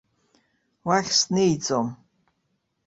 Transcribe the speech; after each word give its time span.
Уахь 0.87 1.13
снеиӡом. 1.19 1.87